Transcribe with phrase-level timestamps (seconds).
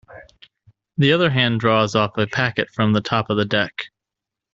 [0.97, 3.91] The other hand draws off a packet from the top of the deck.